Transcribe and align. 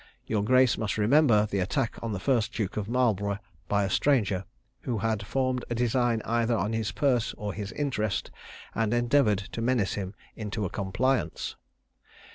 Your 0.25 0.43
grace 0.43 0.79
must 0.79 0.97
remember 0.97 1.45
the 1.45 1.59
attack 1.59 1.99
on 2.01 2.11
the 2.11 2.19
first 2.19 2.51
Duke 2.51 2.75
of 2.75 2.89
Marlborough 2.89 3.37
by 3.67 3.83
a 3.83 3.89
stranger, 3.91 4.45
who 4.79 4.97
had 4.97 5.23
formed 5.23 5.63
a 5.69 5.75
design 5.75 6.23
either 6.25 6.57
on 6.57 6.73
his 6.73 6.91
purse 6.91 7.35
or 7.37 7.53
his 7.53 7.71
interest, 7.73 8.31
and 8.73 8.95
endeavoured 8.95 9.37
to 9.53 9.61
menace 9.61 9.93
him 9.93 10.15
into 10.35 10.65
a 10.65 10.71
compliance." 10.71 11.55